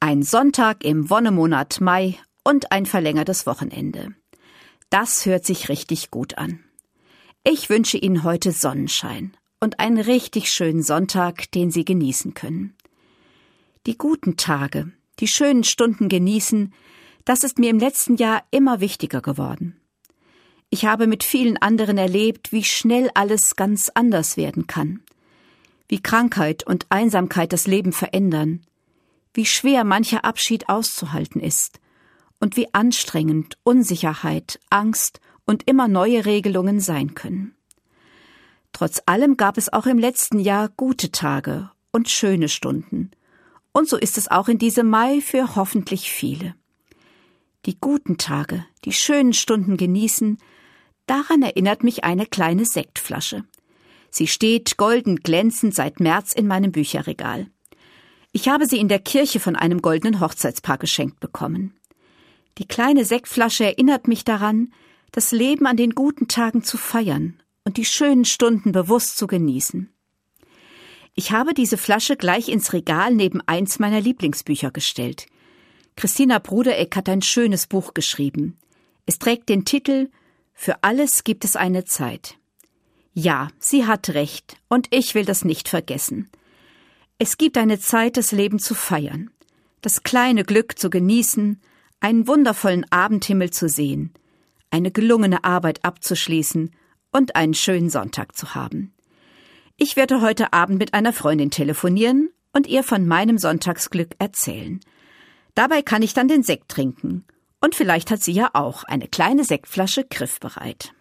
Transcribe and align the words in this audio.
Ein 0.00 0.22
Sonntag 0.22 0.84
im 0.84 1.10
Wonnemonat 1.10 1.80
Mai 1.80 2.14
und 2.44 2.70
ein 2.70 2.86
verlängertes 2.86 3.46
Wochenende. 3.46 4.14
Das 4.90 5.26
hört 5.26 5.44
sich 5.44 5.68
richtig 5.68 6.12
gut 6.12 6.38
an. 6.38 6.60
Ich 7.42 7.68
wünsche 7.68 7.98
Ihnen 7.98 8.22
heute 8.22 8.52
Sonnenschein 8.52 9.36
und 9.58 9.80
einen 9.80 9.98
richtig 9.98 10.52
schönen 10.52 10.84
Sonntag, 10.84 11.50
den 11.50 11.72
Sie 11.72 11.84
genießen 11.84 12.34
können. 12.34 12.76
Die 13.86 13.98
guten 13.98 14.36
Tage, 14.36 14.92
die 15.18 15.26
schönen 15.26 15.64
Stunden 15.64 16.08
genießen, 16.08 16.72
das 17.24 17.42
ist 17.42 17.58
mir 17.58 17.70
im 17.70 17.80
letzten 17.80 18.14
Jahr 18.14 18.44
immer 18.52 18.78
wichtiger 18.78 19.20
geworden. 19.20 19.80
Ich 20.70 20.84
habe 20.84 21.08
mit 21.08 21.24
vielen 21.24 21.56
anderen 21.56 21.98
erlebt, 21.98 22.52
wie 22.52 22.62
schnell 22.62 23.10
alles 23.14 23.56
ganz 23.56 23.90
anders 23.92 24.36
werden 24.36 24.68
kann, 24.68 25.02
wie 25.88 26.00
Krankheit 26.00 26.64
und 26.64 26.86
Einsamkeit 26.88 27.52
das 27.52 27.66
Leben 27.66 27.92
verändern, 27.92 28.64
wie 29.34 29.46
schwer 29.46 29.84
mancher 29.84 30.24
Abschied 30.24 30.68
auszuhalten 30.68 31.40
ist 31.40 31.80
und 32.40 32.56
wie 32.56 32.72
anstrengend 32.72 33.58
Unsicherheit, 33.62 34.60
Angst 34.70 35.20
und 35.44 35.68
immer 35.68 35.88
neue 35.88 36.24
Regelungen 36.24 36.80
sein 36.80 37.14
können. 37.14 37.54
Trotz 38.72 39.02
allem 39.06 39.36
gab 39.36 39.58
es 39.58 39.72
auch 39.72 39.86
im 39.86 39.98
letzten 39.98 40.38
Jahr 40.38 40.68
gute 40.68 41.10
Tage 41.10 41.70
und 41.90 42.08
schöne 42.08 42.48
Stunden. 42.48 43.10
Und 43.72 43.88
so 43.88 43.96
ist 43.96 44.18
es 44.18 44.30
auch 44.30 44.48
in 44.48 44.58
diesem 44.58 44.88
Mai 44.88 45.20
für 45.20 45.56
hoffentlich 45.56 46.10
viele. 46.10 46.54
Die 47.66 47.78
guten 47.80 48.18
Tage, 48.18 48.64
die 48.84 48.92
schönen 48.92 49.32
Stunden 49.32 49.76
genießen, 49.76 50.38
daran 51.06 51.42
erinnert 51.42 51.82
mich 51.82 52.04
eine 52.04 52.26
kleine 52.26 52.64
Sektflasche. 52.64 53.44
Sie 54.10 54.26
steht 54.26 54.76
golden 54.76 55.16
glänzend 55.16 55.74
seit 55.74 56.00
März 56.00 56.32
in 56.32 56.46
meinem 56.46 56.72
Bücherregal. 56.72 57.48
Ich 58.32 58.48
habe 58.48 58.66
sie 58.66 58.78
in 58.78 58.88
der 58.88 58.98
Kirche 58.98 59.40
von 59.40 59.56
einem 59.56 59.80
goldenen 59.80 60.20
Hochzeitspaar 60.20 60.78
geschenkt 60.78 61.20
bekommen. 61.20 61.74
Die 62.58 62.66
kleine 62.66 63.04
Sektflasche 63.04 63.64
erinnert 63.64 64.08
mich 64.08 64.24
daran, 64.24 64.72
das 65.12 65.32
Leben 65.32 65.66
an 65.66 65.76
den 65.76 65.94
guten 65.94 66.28
Tagen 66.28 66.62
zu 66.62 66.76
feiern 66.76 67.40
und 67.64 67.76
die 67.76 67.84
schönen 67.84 68.24
Stunden 68.24 68.72
bewusst 68.72 69.16
zu 69.16 69.26
genießen. 69.26 69.92
Ich 71.14 71.32
habe 71.32 71.54
diese 71.54 71.76
Flasche 71.76 72.16
gleich 72.16 72.48
ins 72.48 72.72
Regal 72.72 73.14
neben 73.14 73.40
eins 73.46 73.78
meiner 73.78 74.00
Lieblingsbücher 74.00 74.70
gestellt. 74.70 75.26
Christina 75.96 76.38
Brudereck 76.38 76.94
hat 76.94 77.08
ein 77.08 77.22
schönes 77.22 77.66
Buch 77.66 77.94
geschrieben. 77.94 78.56
Es 79.06 79.18
trägt 79.18 79.48
den 79.48 79.64
Titel 79.64 80.10
Für 80.54 80.82
alles 80.82 81.24
gibt 81.24 81.44
es 81.44 81.56
eine 81.56 81.84
Zeit. 81.84 82.36
Ja, 83.14 83.48
sie 83.58 83.86
hat 83.86 84.10
recht, 84.10 84.58
und 84.68 84.86
ich 84.90 85.14
will 85.16 85.24
das 85.24 85.44
nicht 85.44 85.68
vergessen. 85.68 86.30
Es 87.20 87.36
gibt 87.36 87.58
eine 87.58 87.80
Zeit, 87.80 88.16
das 88.16 88.30
Leben 88.30 88.60
zu 88.60 88.74
feiern, 88.74 89.30
das 89.80 90.04
kleine 90.04 90.44
Glück 90.44 90.78
zu 90.78 90.88
genießen, 90.88 91.60
einen 91.98 92.28
wundervollen 92.28 92.86
Abendhimmel 92.90 93.50
zu 93.50 93.68
sehen, 93.68 94.14
eine 94.70 94.92
gelungene 94.92 95.42
Arbeit 95.42 95.84
abzuschließen 95.84 96.70
und 97.10 97.34
einen 97.34 97.54
schönen 97.54 97.90
Sonntag 97.90 98.36
zu 98.36 98.54
haben. 98.54 98.94
Ich 99.76 99.96
werde 99.96 100.20
heute 100.20 100.52
Abend 100.52 100.78
mit 100.78 100.94
einer 100.94 101.12
Freundin 101.12 101.50
telefonieren 101.50 102.30
und 102.52 102.68
ihr 102.68 102.84
von 102.84 103.06
meinem 103.06 103.38
Sonntagsglück 103.38 104.14
erzählen. 104.20 104.78
Dabei 105.56 105.82
kann 105.82 106.02
ich 106.02 106.14
dann 106.14 106.28
den 106.28 106.44
Sekt 106.44 106.68
trinken. 106.68 107.24
Und 107.60 107.74
vielleicht 107.74 108.12
hat 108.12 108.22
sie 108.22 108.32
ja 108.32 108.50
auch 108.52 108.84
eine 108.84 109.08
kleine 109.08 109.42
Sektflasche 109.42 110.04
griffbereit. 110.04 110.92